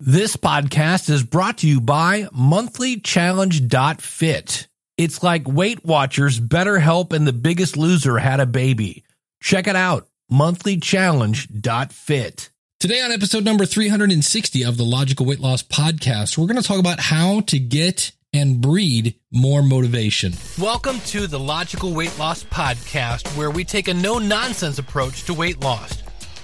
This 0.00 0.36
podcast 0.36 1.10
is 1.10 1.24
brought 1.24 1.58
to 1.58 1.66
you 1.66 1.80
by 1.80 2.28
monthlychallenge.fit. 2.32 4.68
It's 4.96 5.24
like 5.24 5.48
Weight 5.48 5.84
Watchers, 5.84 6.38
BetterHelp, 6.38 7.12
and 7.12 7.26
The 7.26 7.32
Biggest 7.32 7.76
Loser 7.76 8.18
had 8.18 8.38
a 8.38 8.46
baby. 8.46 9.02
Check 9.42 9.66
it 9.66 9.74
out, 9.74 10.06
monthlychallenge.fit. 10.30 12.50
Today, 12.78 13.00
on 13.00 13.10
episode 13.10 13.44
number 13.44 13.66
360 13.66 14.64
of 14.64 14.76
the 14.76 14.84
Logical 14.84 15.26
Weight 15.26 15.40
Loss 15.40 15.64
Podcast, 15.64 16.38
we're 16.38 16.46
going 16.46 16.62
to 16.62 16.64
talk 16.68 16.78
about 16.78 17.00
how 17.00 17.40
to 17.40 17.58
get 17.58 18.12
and 18.32 18.60
breed 18.60 19.16
more 19.32 19.64
motivation. 19.64 20.32
Welcome 20.60 21.00
to 21.06 21.26
the 21.26 21.40
Logical 21.40 21.92
Weight 21.92 22.16
Loss 22.20 22.44
Podcast, 22.44 23.36
where 23.36 23.50
we 23.50 23.64
take 23.64 23.88
a 23.88 23.94
no 23.94 24.18
nonsense 24.18 24.78
approach 24.78 25.24
to 25.24 25.34
weight 25.34 25.58
loss. 25.58 26.04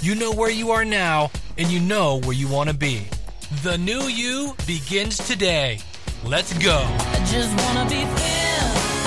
You 0.00 0.14
know 0.14 0.32
where 0.32 0.50
you 0.50 0.70
are 0.70 0.84
now, 0.84 1.30
and 1.58 1.68
you 1.68 1.80
know 1.80 2.20
where 2.20 2.32
you 2.32 2.46
want 2.46 2.68
to 2.70 2.74
be. 2.74 3.02
The 3.64 3.76
new 3.78 4.02
you 4.02 4.54
begins 4.64 5.18
today. 5.18 5.80
Let's 6.24 6.52
go. 6.58 6.84
I 6.86 7.18
just 7.26 7.50
wanna 7.62 7.84
be 7.90 8.04
thin. 8.06 8.62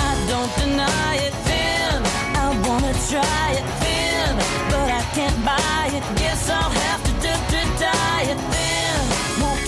I 0.08 0.12
don't 0.28 0.52
deny 0.60 1.16
it 1.16 1.34
thin. 1.48 2.02
I 2.36 2.48
wanna 2.68 2.92
try 3.08 3.52
it 3.56 3.66
thin, 3.80 4.36
but 4.68 4.88
I 4.90 5.02
can't 5.16 5.44
buy 5.46 5.96
it. 5.96 6.04
Guess 6.18 6.50
I'll 6.50 6.68
have 6.68 7.02
to 7.04 7.12
to 7.22 7.60
diet 7.80 8.40
thin. 8.52 9.00
Won't 9.40 9.60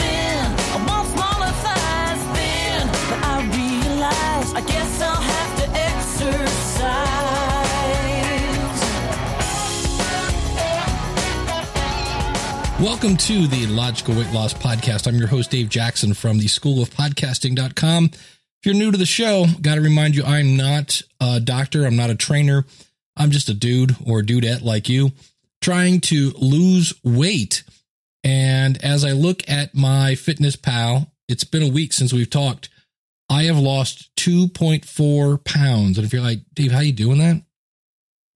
thin. 0.00 0.44
I 0.72 0.84
want 0.86 1.08
smaller 1.14 1.52
thighs 1.64 2.22
thin, 2.36 2.82
but 3.08 3.20
I 3.24 3.36
realize 3.56 4.48
I 4.52 4.60
guess 4.66 5.00
I'll 5.00 5.22
have 5.32 5.52
to 5.60 5.66
exercise. 5.88 7.43
Welcome 12.80 13.16
to 13.18 13.46
the 13.46 13.66
Logical 13.66 14.16
Weight 14.16 14.32
Loss 14.32 14.54
Podcast. 14.54 15.06
I'm 15.06 15.14
your 15.14 15.28
host, 15.28 15.52
Dave 15.52 15.68
Jackson 15.68 16.12
from 16.12 16.38
the 16.38 16.48
School 16.48 16.82
of 16.82 16.90
Podcasting.com. 16.90 18.06
If 18.12 18.20
you're 18.64 18.74
new 18.74 18.90
to 18.90 18.98
the 18.98 19.06
show, 19.06 19.46
got 19.62 19.76
to 19.76 19.80
remind 19.80 20.16
you 20.16 20.24
I'm 20.24 20.56
not 20.56 21.00
a 21.20 21.38
doctor, 21.38 21.86
I'm 21.86 21.94
not 21.94 22.10
a 22.10 22.16
trainer. 22.16 22.64
I'm 23.16 23.30
just 23.30 23.48
a 23.48 23.54
dude 23.54 23.94
or 24.04 24.22
dudette 24.22 24.62
like 24.62 24.88
you 24.88 25.12
trying 25.62 26.00
to 26.00 26.32
lose 26.36 26.92
weight. 27.04 27.62
And 28.24 28.82
as 28.84 29.04
I 29.04 29.12
look 29.12 29.48
at 29.48 29.76
my 29.76 30.16
fitness 30.16 30.56
pal, 30.56 31.12
it's 31.28 31.44
been 31.44 31.62
a 31.62 31.72
week 31.72 31.92
since 31.92 32.12
we've 32.12 32.28
talked. 32.28 32.70
I 33.30 33.44
have 33.44 33.58
lost 33.58 34.14
2.4 34.16 35.44
pounds. 35.44 35.96
And 35.96 36.04
if 36.04 36.12
you're 36.12 36.22
like, 36.22 36.40
Dave, 36.52 36.72
how 36.72 36.78
are 36.78 36.84
you 36.84 36.92
doing 36.92 37.18
that? 37.18 37.40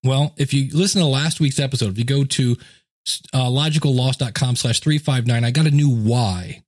Well, 0.03 0.33
if 0.37 0.53
you 0.53 0.69
listen 0.73 1.01
to 1.01 1.07
last 1.07 1.41
week's 1.41 1.59
episode, 1.59 1.91
if 1.91 1.97
you 1.97 2.05
go 2.05 2.23
to 2.23 2.55
uh, 3.33 3.47
logicalloss.com 3.47 4.55
slash 4.55 4.79
359, 4.79 5.43
I 5.43 5.51
got 5.51 5.67
a 5.67 5.71
new 5.71 5.89
why. 5.89 6.63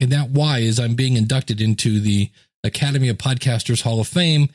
And 0.00 0.10
that 0.12 0.30
why 0.30 0.58
is 0.58 0.78
I'm 0.78 0.94
being 0.94 1.16
inducted 1.16 1.60
into 1.60 2.00
the 2.00 2.30
Academy 2.64 3.08
of 3.08 3.18
Podcasters 3.18 3.82
Hall 3.82 4.00
of 4.00 4.08
Fame, 4.08 4.48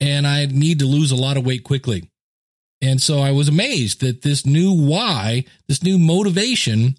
and 0.00 0.26
I 0.26 0.46
need 0.46 0.78
to 0.80 0.86
lose 0.86 1.12
a 1.12 1.16
lot 1.16 1.36
of 1.36 1.46
weight 1.46 1.64
quickly. 1.64 2.08
And 2.80 3.00
so 3.00 3.20
I 3.20 3.30
was 3.30 3.48
amazed 3.48 4.00
that 4.00 4.22
this 4.22 4.44
new 4.44 4.72
why, 4.72 5.44
this 5.68 5.82
new 5.82 5.98
motivation 5.98 6.96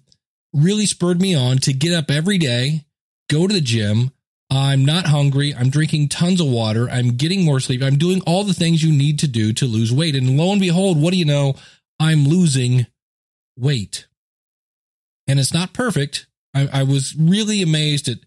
really 0.54 0.86
spurred 0.86 1.20
me 1.20 1.34
on 1.34 1.58
to 1.58 1.72
get 1.72 1.92
up 1.92 2.10
every 2.10 2.38
day, 2.38 2.86
go 3.28 3.46
to 3.46 3.52
the 3.52 3.60
gym. 3.60 4.10
I'm 4.50 4.84
not 4.84 5.06
hungry. 5.06 5.54
I'm 5.54 5.68
drinking 5.68 6.08
tons 6.08 6.40
of 6.40 6.46
water. 6.46 6.88
I'm 6.88 7.16
getting 7.16 7.44
more 7.44 7.60
sleep. 7.60 7.82
I'm 7.82 7.98
doing 7.98 8.22
all 8.22 8.44
the 8.44 8.54
things 8.54 8.82
you 8.82 8.96
need 8.96 9.18
to 9.18 9.28
do 9.28 9.52
to 9.54 9.66
lose 9.66 9.92
weight. 9.92 10.14
And 10.14 10.38
lo 10.38 10.52
and 10.52 10.60
behold, 10.60 11.00
what 11.00 11.12
do 11.12 11.18
you 11.18 11.24
know? 11.24 11.54
I'm 11.98 12.26
losing 12.26 12.86
weight. 13.56 14.06
And 15.26 15.40
it's 15.40 15.54
not 15.54 15.72
perfect. 15.72 16.26
I, 16.54 16.68
I 16.72 16.82
was 16.82 17.14
really 17.16 17.62
amazed 17.62 18.08
at, 18.08 18.18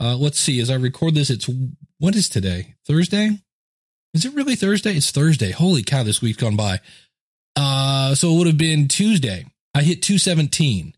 uh, 0.00 0.16
let's 0.16 0.40
see, 0.40 0.60
as 0.60 0.70
I 0.70 0.74
record 0.74 1.14
this, 1.14 1.30
it's, 1.30 1.48
what 1.98 2.14
is 2.14 2.28
today? 2.28 2.74
Thursday? 2.86 3.38
Is 4.14 4.24
it 4.24 4.34
really 4.34 4.54
Thursday? 4.54 4.94
It's 4.94 5.10
Thursday. 5.10 5.50
Holy 5.50 5.82
cow, 5.82 6.02
this 6.02 6.22
week's 6.22 6.38
gone 6.38 6.56
by. 6.56 6.80
Uh, 7.56 8.14
so 8.14 8.32
it 8.32 8.38
would 8.38 8.46
have 8.46 8.58
been 8.58 8.88
Tuesday. 8.88 9.46
I 9.74 9.82
hit 9.82 10.02
217 10.02 10.94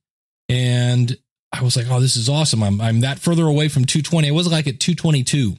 and 0.49 1.17
I 1.53 1.63
was 1.63 1.77
like, 1.77 1.87
oh, 1.91 2.01
this 2.01 2.17
is 2.17 2.29
awesome. 2.29 2.63
I'm, 2.63 2.81
I'm 2.81 3.01
that 3.01 3.19
further 3.19 3.47
away 3.47 3.69
from 3.69 3.85
220. 3.85 4.29
I 4.29 4.33
was 4.33 4.51
like 4.51 4.67
at 4.67 4.81
222. 4.81 5.57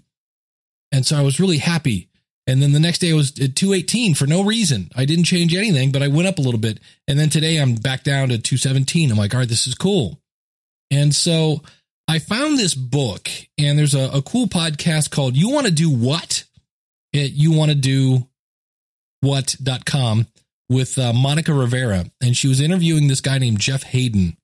And 0.92 1.06
so 1.06 1.18
I 1.18 1.22
was 1.22 1.40
really 1.40 1.58
happy. 1.58 2.10
And 2.48 2.62
then 2.62 2.72
the 2.72 2.80
next 2.80 3.00
day 3.00 3.12
was 3.12 3.32
at 3.42 3.58
218 3.58 4.16
for 4.16 4.26
no 4.26 4.42
reason. 4.42 4.90
I 4.96 5.04
didn't 5.04 5.26
change 5.26 5.54
anything, 5.54 5.92
but 5.92 6.02
I 6.02 6.08
went 6.08 6.30
up 6.30 6.38
a 6.38 6.42
little 6.42 6.60
bit. 6.60 6.80
And 7.06 7.20
then 7.20 7.30
today 7.30 7.58
I'm 7.58 7.76
back 7.76 8.04
down 8.04 8.30
to 8.30 8.38
217. 8.38 9.12
I'm 9.12 9.18
like, 9.18 9.34
all 9.34 9.42
right, 9.42 9.50
this 9.50 9.68
is 9.68 9.76
cool. 9.76 10.22
And 10.90 11.14
so 11.14 11.62
I 12.08 12.20
found 12.20 12.58
this 12.58 12.74
book 12.74 13.30
and 13.58 13.78
there's 13.78 13.94
a, 13.94 14.10
a 14.14 14.22
cool 14.22 14.48
podcast 14.48 15.12
called 15.12 15.36
You 15.36 15.50
Want 15.50 15.66
to 15.68 15.74
Do 15.74 15.90
What? 15.90 16.46
At 17.14 17.32
you 17.32 17.52
want 17.52 17.72
to 17.72 17.76
do 17.76 18.28
what.com 19.22 20.28
with 20.70 20.98
uh, 20.98 21.14
Monica 21.14 21.54
Rivera. 21.54 22.06
And 22.22 22.36
she 22.36 22.48
was 22.48 22.62
interviewing 22.62 23.08
this 23.08 23.22
guy 23.22 23.38
named 23.40 23.60
Jeff 23.60 23.84
Haden. 23.84 24.38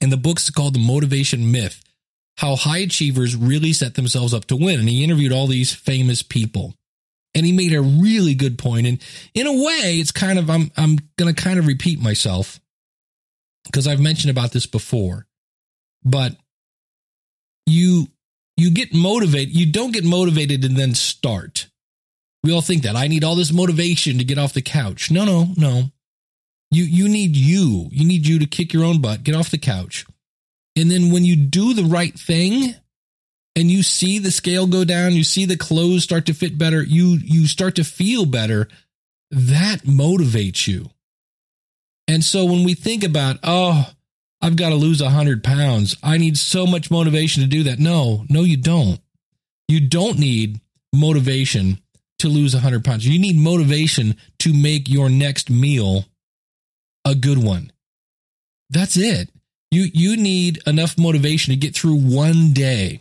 And 0.00 0.12
the 0.12 0.16
book's 0.16 0.50
called 0.50 0.74
The 0.74 0.86
Motivation 0.86 1.50
Myth 1.50 1.82
How 2.36 2.54
High 2.54 2.78
Achievers 2.78 3.34
Really 3.34 3.72
Set 3.72 3.94
Themselves 3.94 4.34
Up 4.34 4.44
to 4.46 4.56
Win. 4.56 4.78
And 4.78 4.88
he 4.88 5.02
interviewed 5.02 5.32
all 5.32 5.46
these 5.46 5.74
famous 5.74 6.22
people. 6.22 6.74
And 7.38 7.46
he 7.46 7.52
made 7.52 7.72
a 7.72 7.80
really 7.80 8.34
good 8.34 8.58
point. 8.58 8.86
And 8.86 9.00
in 9.32 9.46
a 9.46 9.52
way, 9.52 9.98
it's 9.98 10.10
kind 10.10 10.38
of, 10.38 10.50
I'm, 10.50 10.70
I'm 10.76 10.98
to 11.18 11.32
kind 11.32 11.58
of 11.58 11.66
repeat 11.66 12.00
myself 12.00 12.60
because 13.64 13.86
I've 13.86 14.00
mentioned 14.00 14.30
about 14.30 14.52
this 14.52 14.66
before. 14.66 15.26
But 16.04 16.36
you, 17.64 18.08
you 18.56 18.70
get 18.70 18.92
motivated. 18.92 19.54
You 19.54 19.72
don't 19.72 19.92
get 19.92 20.04
motivated 20.04 20.64
and 20.64 20.76
then 20.76 20.94
start. 20.94 21.68
We 22.42 22.52
all 22.52 22.60
think 22.60 22.82
that 22.82 22.96
I 22.96 23.08
need 23.08 23.24
all 23.24 23.34
this 23.34 23.52
motivation 23.52 24.18
to 24.18 24.24
get 24.24 24.38
off 24.38 24.52
the 24.52 24.62
couch. 24.62 25.10
No, 25.10 25.24
no, 25.24 25.48
no. 25.56 25.84
You 26.70 26.84
you 26.84 27.08
need 27.08 27.34
you. 27.36 27.88
You 27.90 28.04
need 28.04 28.26
you 28.26 28.38
to 28.38 28.46
kick 28.46 28.72
your 28.72 28.84
own 28.84 29.00
butt, 29.00 29.24
get 29.24 29.34
off 29.34 29.50
the 29.50 29.58
couch. 29.58 30.06
And 30.76 30.90
then 30.90 31.10
when 31.10 31.24
you 31.24 31.34
do 31.34 31.74
the 31.74 31.84
right 31.84 32.16
thing 32.18 32.74
and 33.58 33.72
you 33.72 33.82
see 33.82 34.20
the 34.20 34.30
scale 34.30 34.68
go 34.68 34.84
down, 34.84 35.14
you 35.14 35.24
see 35.24 35.44
the 35.44 35.56
clothes 35.56 36.04
start 36.04 36.26
to 36.26 36.32
fit 36.32 36.56
better, 36.56 36.80
you 36.80 37.18
you 37.24 37.48
start 37.48 37.74
to 37.74 37.82
feel 37.82 38.24
better, 38.24 38.68
that 39.32 39.80
motivates 39.80 40.68
you. 40.68 40.90
And 42.06 42.22
so 42.22 42.44
when 42.44 42.62
we 42.62 42.74
think 42.74 43.02
about, 43.02 43.38
oh, 43.42 43.90
I've 44.40 44.54
got 44.54 44.68
to 44.68 44.76
lose 44.76 45.02
100 45.02 45.42
pounds, 45.42 45.96
I 46.04 46.18
need 46.18 46.38
so 46.38 46.66
much 46.68 46.88
motivation 46.88 47.42
to 47.42 47.48
do 47.48 47.64
that. 47.64 47.80
No, 47.80 48.24
no, 48.30 48.42
you 48.42 48.56
don't. 48.56 49.00
You 49.66 49.80
don't 49.80 50.20
need 50.20 50.60
motivation 50.94 51.80
to 52.20 52.28
lose 52.28 52.54
100 52.54 52.84
pounds. 52.84 53.08
You 53.08 53.18
need 53.18 53.36
motivation 53.36 54.14
to 54.38 54.52
make 54.52 54.88
your 54.88 55.08
next 55.08 55.50
meal 55.50 56.04
a 57.04 57.16
good 57.16 57.42
one. 57.42 57.72
That's 58.70 58.96
it. 58.96 59.30
You 59.72 59.88
you 59.92 60.16
need 60.16 60.60
enough 60.64 60.96
motivation 60.96 61.52
to 61.52 61.56
get 61.56 61.74
through 61.74 61.96
one 61.96 62.52
day 62.52 63.00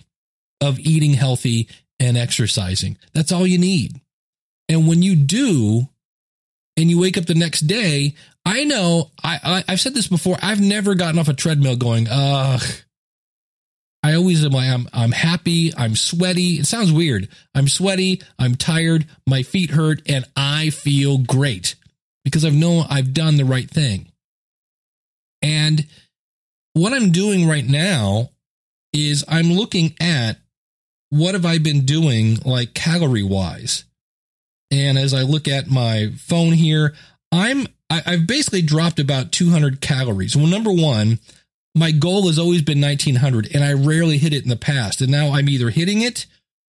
of 0.62 0.80
eating 0.80 1.14
healthy 1.14 1.70
and 2.00 2.18
exercising. 2.18 2.98
That's 3.14 3.32
all 3.32 3.46
you 3.46 3.58
need. 3.58 4.00
And 4.70 4.88
when 4.88 5.02
you 5.02 5.16
do, 5.16 5.88
and 6.78 6.92
you 6.92 7.00
wake 7.00 7.18
up 7.18 7.26
the 7.26 7.34
next 7.34 7.62
day, 7.62 8.14
I 8.46 8.64
know 8.64 9.12
I, 9.24 9.64
I 9.68 9.72
have 9.72 9.82
said 9.82 9.94
this 9.94 10.08
before. 10.08 10.38
I've 10.42 10.62
never 10.62 10.96
gotten 10.96 11.20
off 11.20 11.28
a 11.28 11.34
treadmill 11.34 11.76
going, 11.76 12.08
ugh. 12.10 12.62
I 14.04 14.14
always 14.14 14.46
am 14.46 14.52
like 14.52 14.70
I'm 14.70 14.88
I'm 14.94 15.12
happy, 15.12 15.74
I'm 15.76 15.96
sweaty. 15.96 16.60
It 16.60 16.68
sounds 16.68 16.94
weird. 16.94 17.28
I'm 17.56 17.68
sweaty, 17.68 18.22
I'm 18.38 18.56
tired, 18.56 19.08
my 19.28 19.44
feet 19.44 19.72
hurt, 19.72 20.02
and 20.08 20.24
I 20.38 20.70
feel 20.70 21.18
great 21.18 21.76
because 22.24 22.46
I've 22.46 22.54
known 22.54 22.86
I've 22.90 23.14
done 23.14 23.36
the 23.36 23.44
right 23.44 23.70
thing. 23.70 24.12
And 25.42 25.88
what 26.74 26.94
I'm 26.94 27.12
doing 27.12 27.48
right 27.48 27.66
now 27.66 28.30
is 28.94 29.26
I'm 29.28 29.52
looking 29.52 29.96
at 30.00 30.38
what 31.10 31.34
have 31.34 31.46
I 31.46 31.58
been 31.58 31.86
doing 31.86 32.36
like 32.46 32.74
calorie 32.74 33.24
wise. 33.24 33.86
And 34.70 34.98
as 34.98 35.14
I 35.14 35.22
look 35.22 35.48
at 35.48 35.68
my 35.68 36.12
phone 36.18 36.54
here, 36.54 36.94
I'm 37.32 37.68
I, 37.90 38.02
I've 38.06 38.28
basically 38.28 38.62
dropped 38.62 39.00
about 39.00 39.32
200 39.32 39.82
calories. 39.82 40.36
Well, 40.36 40.48
number 40.48 40.72
one, 40.72 41.20
my 41.76 41.92
goal 41.92 42.28
has 42.28 42.40
always 42.40 42.62
been 42.62 42.82
1900 42.82 43.54
and 43.54 43.64
I 43.64 43.74
rarely 43.74 44.18
hit 44.18 44.34
it 44.34 44.44
in 44.44 44.50
the 44.50 44.56
past. 44.56 45.00
And 45.02 45.12
now 45.12 45.34
I'm 45.34 45.48
either 45.48 45.70
hitting 45.70 46.02
it 46.02 46.26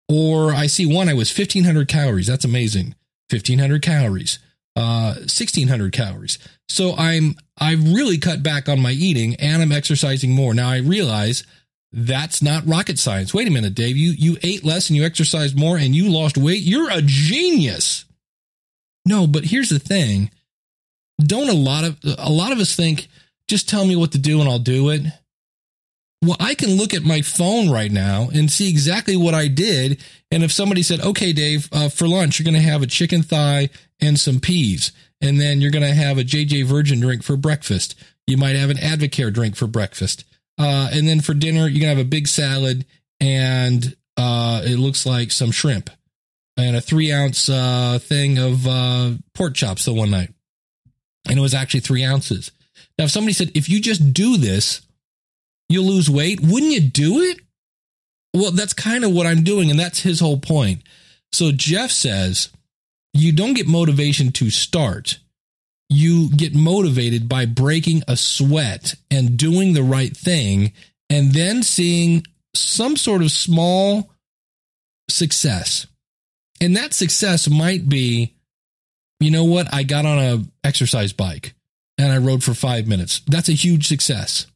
or 0.09 0.53
I 0.53 0.67
see 0.67 0.85
one, 0.85 1.09
I 1.09 1.13
was 1.13 1.35
1500 1.35 1.87
calories. 1.87 2.27
That's 2.27 2.45
amazing. 2.45 2.95
1500 3.29 3.81
calories, 3.81 4.39
uh, 4.75 5.15
1600 5.15 5.91
calories. 5.91 6.39
So 6.69 6.93
I'm, 6.95 7.35
I've 7.57 7.83
really 7.91 8.17
cut 8.17 8.43
back 8.43 8.69
on 8.69 8.79
my 8.79 8.91
eating 8.91 9.35
and 9.35 9.61
I'm 9.61 9.71
exercising 9.71 10.31
more. 10.31 10.53
Now 10.53 10.69
I 10.69 10.77
realize 10.77 11.43
that's 11.91 12.41
not 12.41 12.67
rocket 12.67 12.99
science. 12.99 13.33
Wait 13.33 13.47
a 13.47 13.51
minute, 13.51 13.75
Dave. 13.75 13.97
You, 13.97 14.11
you 14.11 14.37
ate 14.43 14.63
less 14.63 14.89
and 14.89 14.97
you 14.97 15.03
exercised 15.03 15.57
more 15.57 15.77
and 15.77 15.95
you 15.95 16.09
lost 16.09 16.37
weight. 16.37 16.61
You're 16.61 16.91
a 16.91 17.01
genius. 17.01 18.05
No, 19.05 19.25
but 19.25 19.45
here's 19.45 19.69
the 19.69 19.79
thing. 19.79 20.29
Don't 21.19 21.49
a 21.49 21.53
lot 21.53 21.83
of, 21.85 21.97
a 22.17 22.29
lot 22.29 22.51
of 22.51 22.59
us 22.59 22.75
think, 22.75 23.07
just 23.47 23.69
tell 23.69 23.85
me 23.85 23.95
what 23.95 24.11
to 24.11 24.17
do 24.17 24.41
and 24.41 24.49
I'll 24.49 24.59
do 24.59 24.89
it. 24.89 25.01
Well, 26.21 26.37
I 26.39 26.55
can 26.55 26.71
look 26.71 26.93
at 26.93 27.03
my 27.03 27.21
phone 27.21 27.69
right 27.69 27.91
now 27.91 28.29
and 28.33 28.51
see 28.51 28.69
exactly 28.69 29.15
what 29.15 29.33
I 29.33 29.47
did. 29.47 30.03
And 30.31 30.43
if 30.43 30.51
somebody 30.51 30.81
said, 30.81 30.99
okay, 30.99 31.31
Dave, 31.31 31.69
uh, 31.71 31.89
for 31.89 32.07
lunch, 32.07 32.39
you're 32.39 32.43
going 32.43 32.61
to 32.61 32.69
have 32.69 32.81
a 32.81 32.87
chicken 32.87 33.21
thigh 33.21 33.69
and 34.01 34.19
some 34.19 34.39
peas. 34.39 34.91
And 35.21 35.39
then 35.39 35.61
you're 35.61 35.71
going 35.71 35.87
to 35.87 35.93
have 35.93 36.17
a 36.17 36.23
JJ 36.23 36.65
Virgin 36.65 36.99
drink 36.99 37.23
for 37.23 37.37
breakfast. 37.37 37.95
You 38.25 38.37
might 38.37 38.55
have 38.55 38.69
an 38.69 38.77
Advocare 38.77 39.31
drink 39.31 39.55
for 39.55 39.67
breakfast. 39.67 40.25
Uh, 40.57 40.89
and 40.91 41.07
then 41.07 41.21
for 41.21 41.33
dinner, 41.33 41.67
you're 41.67 41.81
to 41.81 41.87
have 41.87 41.97
a 41.97 42.03
big 42.03 42.27
salad 42.27 42.85
and 43.19 43.95
uh, 44.15 44.61
it 44.63 44.77
looks 44.77 45.05
like 45.05 45.31
some 45.31 45.51
shrimp 45.51 45.89
and 46.57 46.75
a 46.75 46.81
three 46.81 47.11
ounce 47.11 47.49
uh, 47.49 47.99
thing 48.01 48.37
of 48.37 48.67
uh, 48.67 49.11
pork 49.33 49.53
chops 49.53 49.85
the 49.85 49.93
one 49.93 50.11
night. 50.11 50.33
And 51.27 51.37
it 51.37 51.41
was 51.41 51.53
actually 51.53 51.81
three 51.81 52.03
ounces. 52.03 52.51
Now, 52.97 53.05
if 53.05 53.11
somebody 53.11 53.33
said, 53.33 53.51
if 53.53 53.69
you 53.69 53.79
just 53.79 54.13
do 54.13 54.37
this, 54.37 54.81
you'll 55.69 55.85
lose 55.85 56.09
weight, 56.09 56.39
wouldn't 56.41 56.71
you 56.71 56.81
do 56.81 57.19
it? 57.19 57.39
Well, 58.33 58.51
that's 58.51 58.73
kind 58.73 59.03
of 59.03 59.11
what 59.11 59.27
I'm 59.27 59.43
doing. 59.43 59.69
And 59.69 59.79
that's 59.79 59.99
his 59.99 60.19
whole 60.19 60.39
point. 60.39 60.81
So 61.31 61.51
Jeff 61.51 61.91
says, 61.91 62.49
you 63.13 63.31
don't 63.31 63.53
get 63.53 63.67
motivation 63.67 64.31
to 64.33 64.49
start. 64.49 65.19
You 65.89 66.29
get 66.29 66.53
motivated 66.53 67.29
by 67.29 67.45
breaking 67.45 68.03
a 68.07 68.17
sweat 68.17 68.95
and 69.09 69.37
doing 69.37 69.73
the 69.73 69.83
right 69.83 70.15
thing 70.15 70.73
and 71.09 71.31
then 71.31 71.63
seeing 71.63 72.25
some 72.53 72.97
sort 72.97 73.21
of 73.21 73.31
small 73.31 74.11
success. 75.09 75.87
And 76.59 76.75
that 76.75 76.93
success 76.93 77.49
might 77.49 77.87
be, 77.87 78.35
you 79.19 79.31
know 79.31 79.45
what? 79.45 79.73
I 79.73 79.83
got 79.83 80.05
on 80.05 80.19
a 80.19 80.43
exercise 80.67 81.13
bike 81.13 81.53
and 81.97 82.11
I 82.11 82.17
rode 82.17 82.43
for 82.43 82.53
five 82.53 82.87
minutes. 82.87 83.21
That's 83.27 83.49
a 83.49 83.53
huge 83.53 83.87
success. 83.87 84.47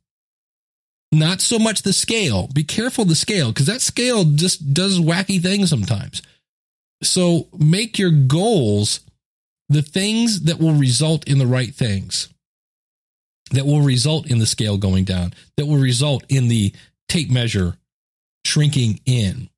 Not 1.11 1.41
so 1.41 1.59
much 1.59 1.81
the 1.81 1.93
scale. 1.93 2.47
Be 2.53 2.63
careful 2.63 3.05
the 3.05 3.15
scale 3.15 3.49
because 3.49 3.67
that 3.67 3.81
scale 3.81 4.23
just 4.23 4.73
does 4.73 4.99
wacky 4.99 5.41
things 5.41 5.69
sometimes. 5.69 6.21
So 7.03 7.47
make 7.57 7.99
your 7.99 8.11
goals 8.11 9.01
the 9.71 9.81
things 9.81 10.41
that 10.41 10.59
will 10.59 10.73
result 10.73 11.27
in 11.27 11.37
the 11.37 11.47
right 11.47 11.73
things, 11.73 12.27
that 13.51 13.65
will 13.65 13.81
result 13.81 14.29
in 14.29 14.39
the 14.39 14.45
scale 14.45 14.77
going 14.77 15.05
down, 15.05 15.33
that 15.55 15.65
will 15.65 15.77
result 15.77 16.23
in 16.27 16.49
the 16.49 16.73
tape 17.07 17.31
measure 17.31 17.77
shrinking 18.45 18.99
in. 19.05 19.49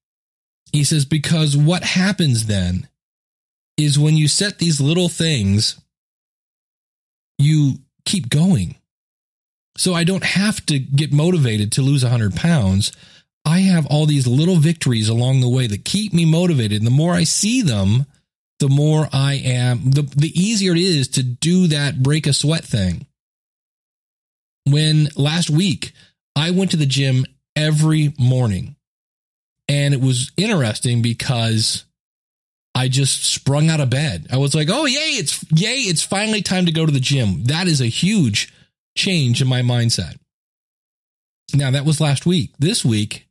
He 0.71 0.83
says, 0.83 1.05
because 1.05 1.57
what 1.57 1.83
happens 1.83 2.45
then 2.45 2.87
is 3.75 3.97
when 3.97 4.15
you 4.15 4.27
set 4.27 4.59
these 4.59 4.79
little 4.79 5.09
things, 5.09 5.79
you 7.39 7.79
keep 8.05 8.29
going. 8.29 8.75
So 9.77 9.95
I 9.95 10.03
don't 10.03 10.23
have 10.23 10.63
to 10.67 10.77
get 10.77 11.11
motivated 11.11 11.71
to 11.73 11.81
lose 11.81 12.03
100 12.03 12.35
pounds. 12.35 12.91
I 13.45 13.59
have 13.61 13.87
all 13.87 14.05
these 14.05 14.27
little 14.27 14.57
victories 14.57 15.09
along 15.09 15.41
the 15.41 15.49
way 15.49 15.65
that 15.65 15.85
keep 15.85 16.13
me 16.13 16.25
motivated. 16.25 16.77
And 16.77 16.85
the 16.85 16.91
more 16.91 17.13
I 17.13 17.23
see 17.23 17.63
them, 17.63 18.05
the 18.63 18.69
more 18.69 19.09
I 19.11 19.33
am, 19.43 19.91
the, 19.91 20.03
the 20.03 20.31
easier 20.39 20.71
it 20.71 20.77
is 20.77 21.09
to 21.09 21.21
do 21.21 21.67
that 21.67 22.01
break 22.01 22.25
a 22.25 22.31
sweat 22.31 22.63
thing. 22.63 23.05
When 24.65 25.09
last 25.17 25.49
week 25.49 25.91
I 26.33 26.51
went 26.51 26.71
to 26.71 26.77
the 26.77 26.85
gym 26.85 27.25
every 27.57 28.13
morning 28.17 28.77
and 29.67 29.93
it 29.93 29.99
was 29.99 30.31
interesting 30.37 31.01
because 31.01 31.83
I 32.73 32.87
just 32.87 33.25
sprung 33.25 33.69
out 33.69 33.81
of 33.81 33.89
bed. 33.89 34.27
I 34.31 34.37
was 34.37 34.55
like, 34.55 34.69
"Oh, 34.71 34.85
yay, 34.85 35.17
it's 35.19 35.43
yay, 35.51 35.79
it's 35.79 36.01
finally 36.01 36.41
time 36.41 36.65
to 36.65 36.71
go 36.71 36.85
to 36.85 36.91
the 36.91 37.01
gym." 37.01 37.43
That 37.43 37.67
is 37.67 37.81
a 37.81 37.87
huge 37.87 38.53
change 38.97 39.41
in 39.41 39.47
my 39.49 39.61
mindset. 39.61 40.15
Now, 41.53 41.69
that 41.71 41.83
was 41.83 41.99
last 41.99 42.25
week. 42.25 42.53
This 42.57 42.85
week, 42.85 43.27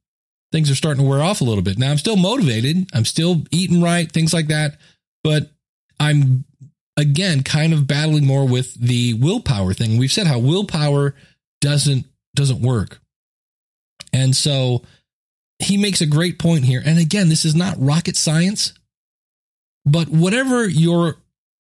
things 0.53 0.71
are 0.71 0.75
starting 0.75 1.03
to 1.03 1.09
wear 1.09 1.23
off 1.23 1.41
a 1.41 1.45
little 1.45 1.65
bit. 1.65 1.79
Now, 1.79 1.91
I'm 1.91 1.99
still 1.99 2.17
motivated. 2.17 2.91
I'm 2.93 3.07
still 3.07 3.45
eating 3.51 3.81
right, 3.81 4.13
things 4.13 4.35
like 4.35 4.49
that, 4.49 4.77
but 5.23 5.51
I'm 6.01 6.45
again 6.97 7.43
kind 7.43 7.73
of 7.73 7.87
battling 7.87 8.27
more 8.27 8.47
with 8.47 8.75
the 8.75 9.15
willpower 9.15 9.73
thing. 9.75 9.99
We've 9.99 10.13
said 10.13 10.27
how 10.27 10.39
willpower 10.39 11.15
doesn't 11.61 12.07
doesn't 12.35 12.63
work. 12.63 13.01
And 14.13 14.37
so 14.37 14.83
he 15.59 15.77
makes 15.77 16.01
a 16.01 16.07
great 16.07 16.39
point 16.39 16.65
here. 16.65 16.83
And 16.85 16.99
again, 16.99 17.29
this 17.29 17.45
is 17.45 17.55
not 17.55 17.77
rocket 17.79 18.17
science, 18.17 18.75
but 19.87 20.09
whatever 20.09 20.69
you're 20.69 21.17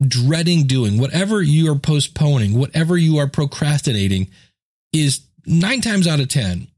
dreading 0.07 0.67
doing, 0.67 0.99
whatever 0.99 1.41
you 1.41 1.71
are 1.71 1.79
postponing, 1.79 2.59
whatever 2.59 2.97
you 2.97 3.19
are 3.19 3.29
procrastinating 3.29 4.29
is 4.93 5.23
nine 5.47 5.81
times 5.81 6.07
out 6.07 6.21
of 6.21 6.29
10 6.29 6.69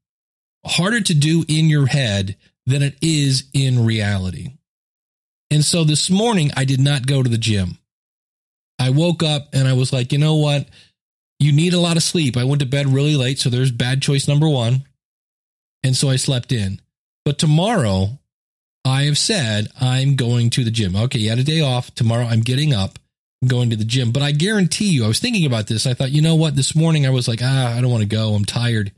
harder 0.66 1.00
to 1.00 1.14
do 1.14 1.44
in 1.48 1.68
your 1.68 1.86
head 1.86 2.36
than 2.66 2.82
it 2.82 2.96
is 3.02 3.44
in 3.52 3.84
reality. 3.84 4.52
And 5.50 5.64
so 5.64 5.84
this 5.84 6.10
morning, 6.10 6.50
I 6.56 6.64
did 6.64 6.80
not 6.80 7.06
go 7.06 7.22
to 7.22 7.28
the 7.28 7.38
gym. 7.38 7.78
I 8.78 8.90
woke 8.90 9.22
up 9.22 9.48
and 9.52 9.68
I 9.68 9.72
was 9.72 9.92
like, 9.92 10.12
you 10.12 10.18
know 10.18 10.36
what? 10.36 10.68
You 11.38 11.52
need 11.52 11.74
a 11.74 11.80
lot 11.80 11.96
of 11.96 12.02
sleep. 12.02 12.36
I 12.36 12.44
went 12.44 12.60
to 12.60 12.66
bed 12.66 12.86
really 12.86 13.16
late. 13.16 13.38
So 13.38 13.50
there's 13.50 13.70
bad 13.70 14.02
choice 14.02 14.26
number 14.26 14.48
one. 14.48 14.84
And 15.82 15.94
so 15.94 16.08
I 16.08 16.16
slept 16.16 16.52
in. 16.52 16.80
But 17.24 17.38
tomorrow, 17.38 18.18
I 18.84 19.04
have 19.04 19.18
said 19.18 19.68
I'm 19.80 20.16
going 20.16 20.50
to 20.50 20.64
the 20.64 20.70
gym. 20.70 20.94
Okay, 20.94 21.18
you 21.18 21.30
had 21.30 21.38
a 21.38 21.44
day 21.44 21.60
off. 21.60 21.94
Tomorrow, 21.94 22.26
I'm 22.26 22.40
getting 22.40 22.74
up, 22.74 22.98
I'm 23.40 23.48
going 23.48 23.70
to 23.70 23.76
the 23.76 23.84
gym. 23.84 24.12
But 24.12 24.22
I 24.22 24.32
guarantee 24.32 24.90
you, 24.90 25.04
I 25.04 25.08
was 25.08 25.20
thinking 25.20 25.46
about 25.46 25.66
this. 25.66 25.86
I 25.86 25.94
thought, 25.94 26.10
you 26.10 26.20
know 26.20 26.34
what? 26.34 26.56
This 26.56 26.74
morning, 26.74 27.06
I 27.06 27.10
was 27.10 27.28
like, 27.28 27.40
ah, 27.42 27.76
I 27.76 27.80
don't 27.80 27.90
want 27.90 28.02
to 28.02 28.08
go. 28.08 28.34
I'm 28.34 28.44
tired. 28.44 28.92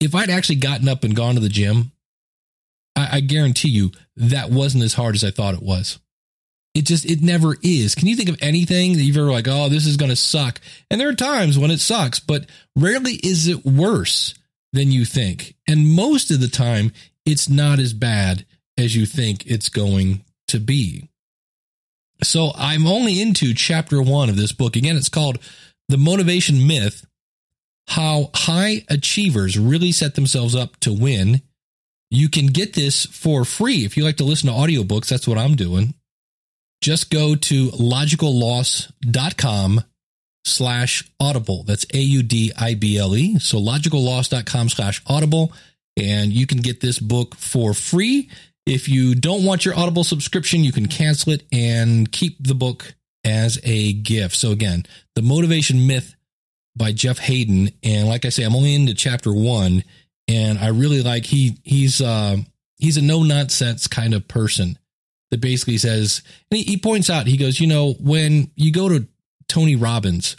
If 0.00 0.14
I'd 0.14 0.30
actually 0.30 0.56
gotten 0.56 0.88
up 0.88 1.04
and 1.04 1.14
gone 1.14 1.34
to 1.34 1.40
the 1.40 1.48
gym, 1.48 1.92
I, 2.98 3.08
I 3.16 3.20
guarantee 3.20 3.68
you 3.68 3.92
that 4.16 4.50
wasn't 4.50 4.84
as 4.84 4.94
hard 4.94 5.14
as 5.14 5.22
I 5.22 5.30
thought 5.30 5.54
it 5.54 5.62
was. 5.62 6.00
It 6.74 6.84
just, 6.84 7.04
it 7.06 7.22
never 7.22 7.56
is. 7.62 7.94
Can 7.94 8.08
you 8.08 8.16
think 8.16 8.28
of 8.28 8.38
anything 8.40 8.92
that 8.94 9.02
you've 9.02 9.16
ever 9.16 9.30
like, 9.30 9.48
oh, 9.48 9.68
this 9.68 9.86
is 9.86 9.96
going 9.96 10.10
to 10.10 10.16
suck? 10.16 10.60
And 10.90 11.00
there 11.00 11.08
are 11.08 11.14
times 11.14 11.58
when 11.58 11.70
it 11.70 11.80
sucks, 11.80 12.20
but 12.20 12.46
rarely 12.76 13.14
is 13.14 13.46
it 13.46 13.64
worse 13.64 14.34
than 14.72 14.90
you 14.90 15.04
think. 15.04 15.54
And 15.66 15.88
most 15.88 16.30
of 16.30 16.40
the 16.40 16.48
time, 16.48 16.92
it's 17.24 17.48
not 17.48 17.78
as 17.78 17.92
bad 17.92 18.44
as 18.76 18.94
you 18.94 19.06
think 19.06 19.46
it's 19.46 19.68
going 19.68 20.24
to 20.48 20.60
be. 20.60 21.08
So 22.22 22.52
I'm 22.56 22.86
only 22.86 23.20
into 23.20 23.54
chapter 23.54 24.02
one 24.02 24.28
of 24.28 24.36
this 24.36 24.52
book. 24.52 24.76
Again, 24.76 24.96
it's 24.96 25.08
called 25.08 25.38
The 25.88 25.98
Motivation 25.98 26.66
Myth 26.66 27.06
How 27.88 28.30
High 28.34 28.84
Achievers 28.88 29.58
Really 29.58 29.92
Set 29.92 30.16
Themselves 30.16 30.54
Up 30.54 30.76
to 30.80 30.92
Win. 30.92 31.42
You 32.10 32.28
can 32.28 32.46
get 32.46 32.74
this 32.74 33.06
for 33.06 33.44
free. 33.44 33.84
If 33.84 33.96
you 33.96 34.04
like 34.04 34.16
to 34.16 34.24
listen 34.24 34.48
to 34.48 34.54
audiobooks, 34.54 35.08
that's 35.08 35.28
what 35.28 35.38
I'm 35.38 35.56
doing. 35.56 35.94
Just 36.80 37.10
go 37.10 37.34
to 37.34 37.68
logicalloss.com 37.68 39.84
slash 40.44 41.10
audible. 41.20 41.64
That's 41.64 41.86
A 41.92 41.98
U 41.98 42.22
D 42.22 42.52
I 42.56 42.74
B 42.74 42.98
L 42.98 43.14
E. 43.14 43.38
So 43.38 43.58
logicalloss.com 43.58 44.68
slash 44.68 45.02
audible. 45.06 45.52
And 45.96 46.32
you 46.32 46.46
can 46.46 46.58
get 46.58 46.80
this 46.80 46.98
book 46.98 47.34
for 47.34 47.74
free. 47.74 48.30
If 48.68 48.88
you 48.88 49.14
don't 49.14 49.44
want 49.44 49.64
your 49.64 49.74
Audible 49.74 50.04
subscription, 50.04 50.62
you 50.62 50.72
can 50.72 50.88
cancel 50.88 51.32
it 51.32 51.42
and 51.50 52.10
keep 52.12 52.36
the 52.38 52.54
book 52.54 52.94
as 53.24 53.58
a 53.64 53.94
gift. 53.94 54.36
So 54.36 54.52
again, 54.52 54.84
The 55.14 55.22
Motivation 55.22 55.86
Myth 55.86 56.14
by 56.76 56.92
Jeff 56.92 57.18
Haden. 57.18 57.70
And 57.82 58.08
like 58.08 58.26
I 58.26 58.28
say, 58.28 58.44
I'm 58.44 58.54
only 58.54 58.74
into 58.74 58.94
chapter 58.94 59.32
one 59.32 59.84
and 60.28 60.58
I 60.58 60.68
really 60.68 61.02
like 61.02 61.24
he 61.24 61.58
he's 61.64 62.00
uh 62.00 62.36
he's 62.76 62.96
a 62.96 63.02
no 63.02 63.22
nonsense 63.22 63.86
kind 63.86 64.14
of 64.14 64.28
person 64.28 64.78
that 65.30 65.40
basically 65.40 65.78
says 65.78 66.22
and 66.50 66.58
he, 66.58 66.64
he 66.64 66.76
points 66.76 67.10
out, 67.10 67.26
he 67.26 67.36
goes, 67.36 67.60
you 67.60 67.66
know, 67.66 67.94
when 67.94 68.50
you 68.54 68.72
go 68.72 68.88
to 68.88 69.06
Tony 69.48 69.76
Robbins 69.76 70.36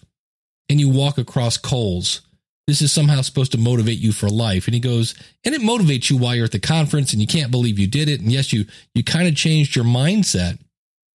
and 0.69 0.79
you 0.79 0.89
walk 0.89 1.17
across 1.17 1.57
coals, 1.57 2.21
this 2.67 2.81
is 2.81 2.91
somehow 2.91 3.21
supposed 3.21 3.51
to 3.53 3.57
motivate 3.57 3.97
you 3.97 4.11
for 4.11 4.29
life. 4.29 4.67
And 4.67 4.75
he 4.75 4.79
goes, 4.79 5.15
and 5.43 5.55
it 5.55 5.61
motivates 5.61 6.09
you 6.09 6.17
while 6.17 6.35
you're 6.35 6.45
at 6.45 6.51
the 6.51 6.59
conference 6.59 7.13
and 7.13 7.21
you 7.21 7.27
can't 7.27 7.51
believe 7.51 7.79
you 7.79 7.87
did 7.87 8.09
it. 8.09 8.21
And 8.21 8.31
yes, 8.31 8.53
you 8.53 8.65
you 8.93 9.03
kind 9.03 9.27
of 9.27 9.35
changed 9.35 9.75
your 9.75 9.85
mindset. 9.85 10.59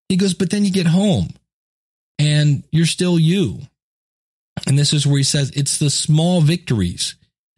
He 0.09 0.17
goes, 0.17 0.35
but 0.35 0.51
then 0.51 0.65
you 0.65 0.73
get 0.73 0.87
home 0.87 1.29
and 2.19 2.65
you're 2.73 2.87
still 2.87 3.19
you. 3.19 3.61
And 4.67 4.79
this 4.79 4.93
is 4.93 5.07
where 5.07 5.19
he 5.19 5.25
says 5.25 5.51
it's 5.51 5.79
the 5.79 5.91
small 5.91 6.41
victories 6.41 7.17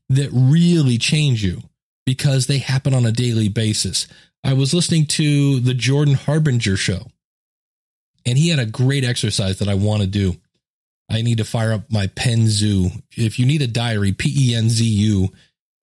that 0.08 0.30
really 0.32 0.98
change 0.98 1.44
you 1.44 1.62
because 2.04 2.46
they 2.46 2.58
happen 2.58 2.94
on 2.94 3.04
a 3.06 3.12
daily 3.12 3.48
basis. 3.48 4.06
I 4.44 4.52
was 4.52 4.72
listening 4.72 5.06
to 5.06 5.60
the 5.60 5.74
Jordan 5.74 6.14
Harbinger 6.14 6.76
show, 6.76 7.08
and 8.24 8.38
he 8.38 8.50
had 8.50 8.60
a 8.60 8.66
great 8.66 9.04
exercise 9.04 9.58
that 9.58 9.68
I 9.68 9.74
want 9.74 10.02
to 10.02 10.06
do. 10.06 10.36
I 11.10 11.22
need 11.22 11.38
to 11.38 11.44
fire 11.44 11.72
up 11.72 11.90
my 11.90 12.06
Penzu. 12.08 13.02
If 13.16 13.38
you 13.38 13.46
need 13.46 13.62
a 13.62 13.66
diary, 13.66 14.12
P 14.12 14.50
E 14.50 14.54
N 14.54 14.68
Z 14.68 14.84
U 14.84 15.28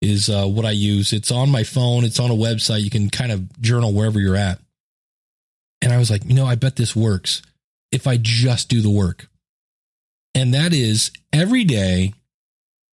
is 0.02 0.30
uh, 0.30 0.46
what 0.46 0.66
I 0.66 0.72
use. 0.72 1.14
It's 1.14 1.32
on 1.32 1.50
my 1.50 1.64
phone, 1.64 2.04
it's 2.04 2.20
on 2.20 2.32
a 2.32 2.36
website. 2.36 2.82
You 2.82 2.90
can 2.90 3.10
kind 3.10 3.32
of 3.32 3.62
journal 3.62 3.94
wherever 3.94 4.20
you're 4.20 4.36
at. 4.36 4.60
And 5.82 5.92
I 5.92 5.98
was 5.98 6.10
like, 6.10 6.26
you 6.26 6.34
know, 6.34 6.46
I 6.46 6.56
bet 6.56 6.76
this 6.76 6.96
works 6.96 7.42
if 7.92 8.08
I 8.08 8.18
just 8.18 8.70
do 8.70 8.82
the 8.82 8.90
work. 8.90 9.28
And 10.36 10.54
that 10.54 10.74
is 10.74 11.12
every 11.32 11.64
day, 11.64 12.14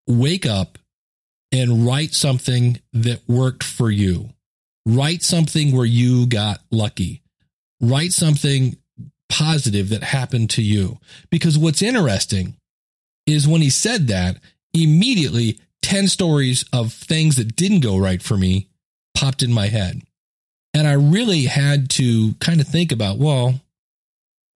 wake 0.07 0.45
up 0.45 0.77
and 1.51 1.85
write 1.85 2.13
something 2.13 2.79
that 2.93 3.21
worked 3.27 3.63
for 3.63 3.89
you. 3.89 4.29
Write 4.85 5.23
something 5.23 5.75
where 5.75 5.85
you 5.85 6.27
got 6.27 6.59
lucky. 6.71 7.21
Write 7.81 8.11
something 8.11 8.77
positive 9.29 9.89
that 9.89 10.03
happened 10.03 10.49
to 10.51 10.61
you. 10.61 10.99
Because 11.29 11.57
what's 11.57 11.81
interesting 11.81 12.55
is 13.25 13.47
when 13.47 13.61
he 13.61 13.69
said 13.69 14.07
that, 14.07 14.37
immediately 14.73 15.59
10 15.81 16.07
stories 16.07 16.65
of 16.73 16.93
things 16.93 17.35
that 17.37 17.55
didn't 17.55 17.79
go 17.81 17.97
right 17.97 18.21
for 18.21 18.37
me 18.37 18.67
popped 19.15 19.43
in 19.43 19.51
my 19.51 19.67
head. 19.67 20.01
And 20.73 20.87
I 20.87 20.93
really 20.93 21.43
had 21.45 21.89
to 21.91 22.33
kind 22.35 22.61
of 22.61 22.67
think 22.67 22.91
about, 22.91 23.17
well, 23.17 23.59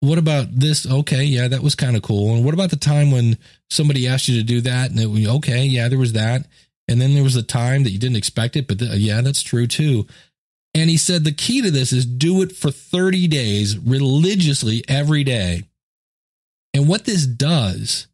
what 0.02 0.18
about 0.18 0.48
this? 0.52 0.86
Okay, 0.86 1.24
yeah, 1.24 1.48
that 1.48 1.64
was 1.64 1.76
kind 1.76 1.96
of 1.96 2.02
cool. 2.02 2.36
And 2.36 2.44
what 2.44 2.54
about 2.54 2.70
the 2.70 2.76
time 2.76 3.12
when 3.12 3.38
somebody 3.70 4.08
asked 4.08 4.28
you 4.28 4.38
to 4.38 4.44
do 4.44 4.62
that? 4.62 4.92
And 4.92 5.00
it 5.00 5.28
okay, 5.30 5.66
yeah, 5.66 5.88
there 5.88 5.98
was 5.98 6.14
that. 6.14 6.46
And 6.88 7.02
then 7.02 7.14
there 7.14 7.24
was 7.24 7.36
a 7.36 7.44
time 7.44 7.84
that 7.84 7.92
you 7.92 8.00
didn't 8.00 8.18
expect 8.18 8.56
it, 8.56 8.68
but 8.68 8.80
the, 8.80 8.86
yeah, 8.98 9.22
that's 9.22 9.44
true 9.44 9.68
too. 9.68 10.08
And 10.74 10.90
he 10.90 10.98
said 10.98 11.24
the 11.24 11.32
key 11.32 11.62
to 11.62 11.72
this 11.72 11.94
is 11.94 12.06
do 12.06 12.42
it 12.42 12.52
for 12.56 12.72
30 12.72 13.28
days 13.28 13.78
religiously 13.78 14.84
every 14.88 15.24
day. 15.24 15.64
And 16.74 16.88
what 16.88 17.06
this 17.06 17.26
does 17.26 18.08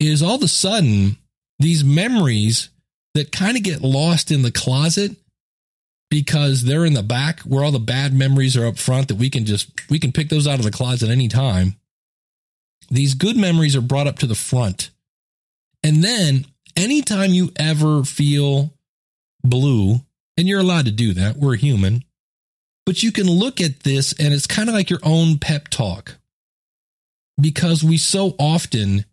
is 0.00 0.22
all 0.22 0.34
of 0.34 0.42
a 0.42 0.48
sudden, 0.48 1.16
these 1.58 1.84
memories 1.84 2.70
that 3.14 3.32
kind 3.32 3.56
of 3.56 3.62
get 3.62 3.82
lost 3.82 4.30
in 4.30 4.42
the 4.42 4.50
closet 4.50 5.16
because 6.10 6.64
they're 6.64 6.84
in 6.84 6.94
the 6.94 7.02
back 7.02 7.40
where 7.40 7.64
all 7.64 7.72
the 7.72 7.78
bad 7.78 8.12
memories 8.12 8.56
are 8.56 8.66
up 8.66 8.78
front 8.78 9.08
that 9.08 9.16
we 9.16 9.30
can 9.30 9.44
just 9.46 9.70
we 9.90 9.98
can 9.98 10.12
pick 10.12 10.28
those 10.28 10.46
out 10.46 10.58
of 10.58 10.64
the 10.64 10.70
closet 10.70 11.08
any 11.08 11.28
time 11.28 11.76
These 12.90 13.14
good 13.14 13.36
memories 13.36 13.76
are 13.76 13.80
brought 13.80 14.06
up 14.06 14.18
to 14.20 14.26
the 14.26 14.34
front. 14.34 14.90
And 15.82 16.02
then 16.04 16.46
anytime 16.76 17.30
you 17.30 17.50
ever 17.56 18.04
feel 18.04 18.72
blue, 19.44 20.00
and 20.36 20.48
you're 20.48 20.60
allowed 20.60 20.86
to 20.86 20.90
do 20.90 21.12
that, 21.14 21.36
we're 21.36 21.56
human, 21.56 22.04
but 22.86 23.02
you 23.02 23.12
can 23.12 23.26
look 23.26 23.60
at 23.60 23.80
this 23.80 24.12
and 24.18 24.32
it's 24.32 24.46
kind 24.46 24.68
of 24.68 24.74
like 24.74 24.90
your 24.90 25.00
own 25.02 25.38
pep 25.38 25.68
talk. 25.68 26.16
Because 27.40 27.82
we 27.82 27.96
so 27.96 28.34
often 28.38 29.04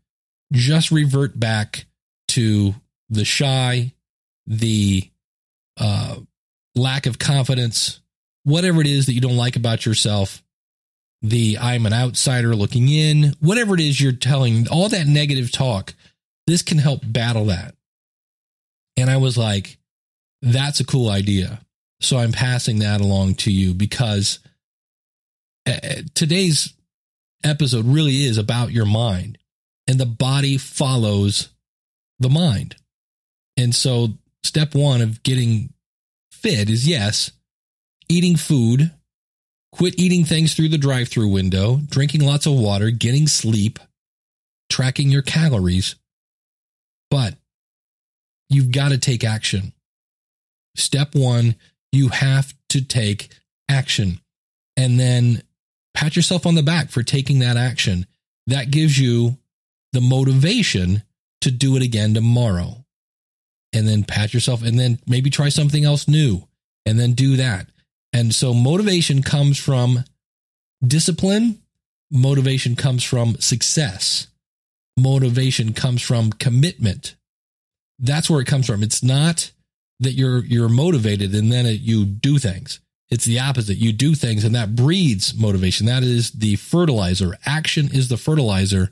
just 0.52 0.92
revert 0.92 1.40
back 1.40 1.86
to 2.30 2.76
the 3.10 3.26
shy, 3.26 3.94
the 4.46 5.10
uh, 5.78 6.16
lack 6.76 7.06
of 7.06 7.20
confidence, 7.20 8.02
whatever 8.44 8.82
it 8.82 8.88
is 8.88 9.06
that 9.06 9.14
you 9.14 9.22
don't 9.22 9.38
like 9.38 9.56
about 9.56 9.86
yourself, 9.86 10.44
the 11.22 11.58
I'm 11.60 11.86
an 11.86 11.94
outsider 11.94 12.56
looking 12.56 12.90
in, 12.90 13.36
whatever 13.40 13.74
it 13.74 13.82
is 13.82 14.00
you're 14.00 14.12
telling, 14.12 14.68
all 14.70 14.90
that 14.90 15.08
negative 15.08 15.52
talk, 15.52 15.94
this 16.50 16.62
can 16.62 16.78
help 16.78 17.02
battle 17.06 17.46
that. 17.46 17.76
And 18.98 19.10
I 19.10 19.18
was 19.18 19.38
like, 19.38 19.78
that's 20.42 20.80
a 20.80 20.86
cool 20.86 21.10
idea. 21.10 21.62
So 22.02 22.18
I'm 22.18 22.32
passing 22.32 22.80
that 22.80 23.02
along 23.02 23.36
to 23.36 23.52
you 23.52 23.74
because 23.74 24.40
uh, 25.68 26.02
today's 26.16 26.74
episode 27.44 27.86
really 27.86 28.24
is 28.24 28.38
about 28.38 28.72
your 28.72 28.86
mind 28.86 29.38
and 29.88 30.00
the 30.00 30.06
body 30.06 30.58
follows 30.58 31.50
the 32.20 32.30
mind. 32.30 32.76
And 33.58 33.76
so 33.76 34.10
step 34.44 34.74
one 34.74 35.02
of 35.02 35.24
getting 35.24 35.74
fit 36.32 36.70
is 36.70 36.88
yes, 36.88 37.32
eating 38.08 38.38
food, 38.38 38.92
quit 39.72 40.00
eating 40.00 40.26
things 40.26 40.54
through 40.54 40.70
the 40.70 40.78
drive 40.78 41.10
through 41.10 41.28
window, 41.28 41.82
drinking 41.90 42.22
lots 42.22 42.46
of 42.46 42.54
water, 42.54 42.90
getting 42.90 43.28
sleep, 43.28 43.78
tracking 44.70 45.10
your 45.10 45.22
calories. 45.22 45.96
But 47.10 47.36
you've 48.50 48.72
got 48.72 48.90
to 48.90 48.98
take 48.98 49.24
action. 49.24 49.74
Step 50.76 51.16
one, 51.16 51.56
you 51.92 52.10
have 52.10 52.54
to 52.70 52.82
take 52.82 53.30
action 53.70 54.20
and 54.78 55.00
then 55.00 55.44
pat 55.94 56.16
yourself 56.16 56.46
on 56.46 56.56
the 56.56 56.64
back 56.64 56.90
for 56.90 57.04
taking 57.04 57.40
that 57.40 57.58
action. 57.58 58.06
That 58.48 58.72
gives 58.72 58.98
you 58.98 59.38
the 59.94 60.02
motivation 60.02 61.04
to 61.42 61.52
do 61.52 61.76
it 61.76 61.84
again 61.84 62.14
tomorrow. 62.14 62.86
And 63.74 63.88
then 63.88 64.04
pat 64.04 64.34
yourself 64.34 64.64
and 64.64 64.80
then 64.80 65.00
maybe 65.06 65.30
try 65.30 65.50
something 65.50 65.86
else 65.86 66.08
new 66.08 66.48
and 66.86 67.00
then 67.00 67.14
do 67.14 67.36
that. 67.36 67.68
And 68.14 68.34
so 68.34 68.54
motivation 68.54 69.22
comes 69.22 69.60
from 69.60 70.04
discipline, 70.86 71.62
motivation 72.10 72.76
comes 72.76 73.04
from 73.04 73.36
success, 73.40 74.28
motivation 75.02 75.74
comes 75.74 76.02
from 76.02 76.32
commitment. 76.32 77.16
That's 77.98 78.30
where 78.30 78.42
it 78.42 78.48
comes 78.48 78.68
from. 78.68 78.84
It's 78.84 79.04
not 79.04 79.52
that 80.00 80.14
you're 80.14 80.44
you're 80.46 80.70
motivated 80.70 81.34
and 81.36 81.52
then 81.52 81.66
it, 81.66 81.82
you 81.82 82.06
do 82.06 82.38
things. 82.38 82.80
It's 83.10 83.26
the 83.26 83.40
opposite. 83.40 83.78
You 83.78 83.92
do 83.92 84.14
things 84.16 84.44
and 84.44 84.56
that 84.56 84.76
breeds 84.76 85.36
motivation. 85.36 85.88
That 85.88 86.04
is 86.04 86.32
the 86.32 86.56
fertilizer. 86.56 87.38
Action 87.46 87.90
is 87.92 88.08
the 88.08 88.18
fertilizer 88.18 88.92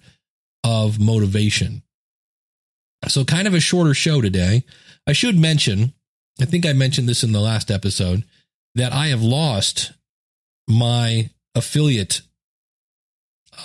of 0.63 0.99
motivation. 0.99 1.83
So 3.07 3.23
kind 3.23 3.47
of 3.47 3.53
a 3.53 3.59
shorter 3.59 3.93
show 3.93 4.21
today. 4.21 4.63
I 5.05 5.13
should 5.13 5.37
mention, 5.37 5.93
I 6.41 6.45
think 6.45 6.65
I 6.65 6.73
mentioned 6.73 7.07
this 7.07 7.23
in 7.23 7.31
the 7.31 7.39
last 7.39 7.69
episode 7.69 8.23
that 8.75 8.91
I 8.91 9.07
have 9.07 9.21
lost 9.21 9.93
my 10.67 11.29
affiliate 11.55 12.21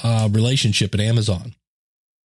uh, 0.02 0.28
relationship 0.30 0.94
at 0.94 1.00
Amazon. 1.00 1.54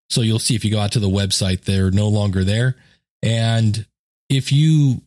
So 0.09 0.21
you'll 0.21 0.39
see 0.39 0.55
if 0.55 0.63
you 0.63 0.71
go 0.71 0.79
out 0.79 0.93
to 0.93 0.99
the 0.99 1.09
website, 1.09 1.61
they're 1.61 1.91
no 1.91 2.07
longer 2.07 2.43
there. 2.43 2.75
And 3.21 3.85
if 4.29 4.51
you 4.51 5.01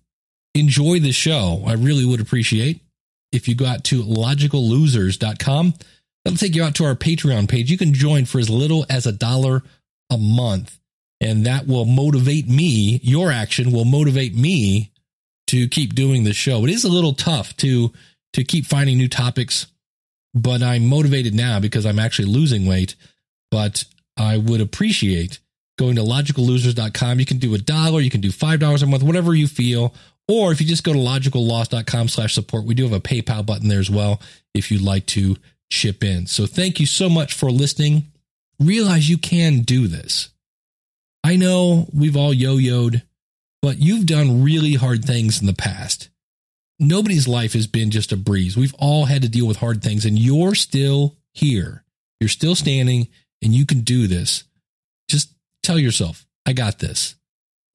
enjoy 0.54 1.00
the 1.00 1.12
show, 1.12 1.62
I 1.66 1.74
really 1.74 2.04
would 2.04 2.20
appreciate 2.20 2.80
if 3.32 3.48
you 3.48 3.54
go 3.54 3.66
out 3.66 3.84
to 3.84 4.02
logicallosers.com. 4.02 5.74
That'll 6.24 6.36
take 6.36 6.54
you 6.54 6.64
out 6.64 6.74
to 6.76 6.84
our 6.84 6.94
Patreon 6.94 7.48
page. 7.48 7.70
You 7.70 7.78
can 7.78 7.94
join 7.94 8.26
for 8.26 8.38
as 8.38 8.50
little 8.50 8.84
as 8.90 9.06
a 9.06 9.12
dollar 9.12 9.62
a 10.10 10.18
month, 10.18 10.78
and 11.20 11.46
that 11.46 11.66
will 11.66 11.86
motivate 11.86 12.48
me. 12.48 13.00
Your 13.02 13.30
action 13.30 13.72
will 13.72 13.86
motivate 13.86 14.34
me 14.34 14.90
to 15.46 15.66
keep 15.68 15.94
doing 15.94 16.24
the 16.24 16.34
show. 16.34 16.64
It 16.64 16.70
is 16.70 16.84
a 16.84 16.90
little 16.90 17.14
tough 17.14 17.56
to 17.58 17.92
to 18.32 18.44
keep 18.44 18.66
finding 18.66 18.98
new 18.98 19.08
topics, 19.08 19.66
but 20.34 20.62
I'm 20.62 20.86
motivated 20.86 21.34
now 21.34 21.58
because 21.58 21.86
I'm 21.86 21.98
actually 21.98 22.28
losing 22.28 22.66
weight. 22.66 22.94
But 23.50 23.84
I 24.20 24.36
would 24.36 24.60
appreciate 24.60 25.38
going 25.78 25.96
to 25.96 26.02
logicallosers.com. 26.02 27.20
You 27.20 27.24
can 27.24 27.38
do 27.38 27.54
a 27.54 27.58
dollar, 27.58 28.00
you 28.00 28.10
can 28.10 28.20
do 28.20 28.30
five 28.30 28.60
dollars 28.60 28.82
a 28.82 28.86
month, 28.86 29.02
whatever 29.02 29.34
you 29.34 29.48
feel, 29.48 29.94
or 30.28 30.52
if 30.52 30.60
you 30.60 30.66
just 30.66 30.84
go 30.84 30.92
to 30.92 30.98
logicalloss.com 30.98 32.08
slash 32.08 32.34
support, 32.34 32.66
we 32.66 32.74
do 32.74 32.84
have 32.84 32.92
a 32.92 33.00
PayPal 33.00 33.44
button 33.44 33.68
there 33.68 33.80
as 33.80 33.88
well 33.90 34.20
if 34.54 34.70
you'd 34.70 34.82
like 34.82 35.06
to 35.06 35.36
chip 35.70 36.04
in. 36.04 36.26
So 36.26 36.44
thank 36.44 36.80
you 36.80 36.86
so 36.86 37.08
much 37.08 37.32
for 37.32 37.50
listening. 37.50 38.12
Realize 38.58 39.08
you 39.08 39.16
can 39.16 39.62
do 39.62 39.88
this. 39.88 40.28
I 41.24 41.36
know 41.36 41.88
we've 41.94 42.16
all 42.16 42.34
yo-yoed, 42.34 43.02
but 43.62 43.78
you've 43.78 44.06
done 44.06 44.44
really 44.44 44.74
hard 44.74 45.02
things 45.02 45.40
in 45.40 45.46
the 45.46 45.54
past. 45.54 46.10
Nobody's 46.78 47.26
life 47.26 47.54
has 47.54 47.66
been 47.66 47.90
just 47.90 48.12
a 48.12 48.16
breeze. 48.16 48.56
We've 48.56 48.74
all 48.78 49.06
had 49.06 49.22
to 49.22 49.28
deal 49.28 49.46
with 49.46 49.58
hard 49.58 49.82
things 49.82 50.04
and 50.04 50.18
you're 50.18 50.54
still 50.54 51.16
here. 51.32 51.84
You're 52.20 52.28
still 52.28 52.54
standing 52.54 53.08
and 53.42 53.54
you 53.54 53.66
can 53.66 53.80
do 53.80 54.06
this. 54.06 54.44
Just 55.08 55.32
tell 55.62 55.78
yourself, 55.78 56.26
I 56.46 56.52
got 56.52 56.78
this 56.78 57.16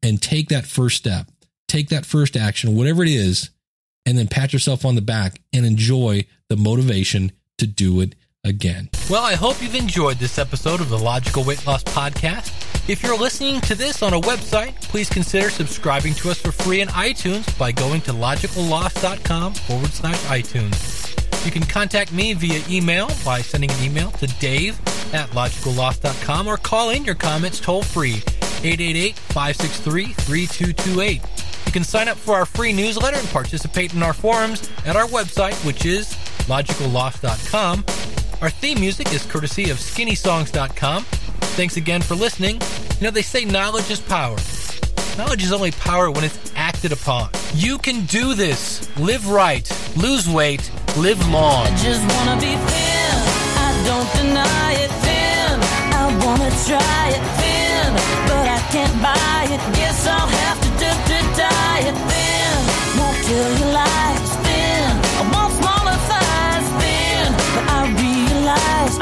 and 0.03 0.21
take 0.21 0.49
that 0.49 0.65
first 0.65 0.97
step 0.97 1.29
take 1.67 1.89
that 1.89 2.05
first 2.05 2.37
action, 2.37 2.75
whatever 2.75 3.03
it 3.03 3.09
is, 3.09 3.49
and 4.05 4.17
then 4.17 4.27
pat 4.27 4.53
yourself 4.53 4.85
on 4.85 4.95
the 4.95 5.01
back 5.01 5.41
and 5.53 5.65
enjoy 5.65 6.25
the 6.49 6.55
motivation 6.55 7.31
to 7.57 7.67
do 7.67 8.01
it 8.01 8.15
again. 8.43 8.89
Well, 9.09 9.23
I 9.23 9.33
hope 9.33 9.61
you've 9.61 9.75
enjoyed 9.75 10.17
this 10.17 10.37
episode 10.37 10.79
of 10.79 10.89
the 10.89 10.99
Logical 10.99 11.43
Weight 11.43 11.65
Loss 11.65 11.83
Podcast. 11.85 12.61
If 12.87 13.01
you're 13.01 13.17
listening 13.17 13.61
to 13.61 13.73
this 13.73 14.03
on 14.03 14.13
a 14.13 14.21
website, 14.21 14.79
please 14.83 15.09
consider 15.09 15.49
subscribing 15.49 16.13
to 16.15 16.29
us 16.29 16.39
for 16.39 16.51
free 16.51 16.81
in 16.81 16.87
iTunes 16.89 17.57
by 17.57 17.71
going 17.71 18.01
to 18.01 18.11
logicalloss.com 18.11 19.53
forward 19.55 19.89
slash 19.89 20.19
iTunes. 20.25 21.45
You 21.45 21.51
can 21.51 21.63
contact 21.63 22.11
me 22.13 22.33
via 22.33 22.61
email 22.69 23.09
by 23.23 23.41
sending 23.41 23.71
an 23.71 23.83
email 23.83 24.11
to 24.11 24.27
dave 24.39 24.79
at 25.13 25.29
logicalloss.com 25.31 26.47
or 26.47 26.57
call 26.57 26.89
in 26.89 27.05
your 27.05 27.15
comments 27.15 27.59
toll 27.59 27.83
free 27.83 28.23
888-563-3228. 28.65 31.65
You 31.65 31.71
can 31.71 31.83
sign 31.83 32.07
up 32.07 32.17
for 32.17 32.35
our 32.35 32.45
free 32.45 32.71
newsletter 32.73 33.17
and 33.17 33.27
participate 33.29 33.93
in 33.93 34.01
our 34.01 34.13
forums 34.13 34.67
at 34.85 34.95
our 34.95 35.05
website, 35.07 35.53
which 35.65 35.85
is 35.85 36.13
logicalloss.com. 36.47 37.85
Our 38.41 38.49
theme 38.49 38.79
music 38.79 39.13
is 39.13 39.23
courtesy 39.25 39.69
of 39.69 39.77
skinnysongs.com. 39.77 41.03
Thanks 41.03 41.77
again 41.77 42.01
for 42.01 42.15
listening. 42.15 42.59
You 42.99 43.05
know, 43.05 43.11
they 43.11 43.21
say 43.21 43.45
knowledge 43.45 43.91
is 43.91 44.01
power. 44.01 44.37
Knowledge 45.17 45.43
is 45.43 45.53
only 45.53 45.71
power 45.71 46.11
when 46.11 46.23
it's 46.23 46.51
acted 46.55 46.91
upon. 46.91 47.29
You 47.53 47.77
can 47.77 48.05
do 48.05 48.33
this. 48.33 48.89
Live 48.97 49.29
right, 49.29 49.69
lose 49.95 50.27
weight, 50.27 50.71
live 50.97 51.19
long. 51.29 51.67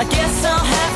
I 0.03 0.05
guess 0.07 0.43
I'll 0.43 0.65
have 0.65 0.92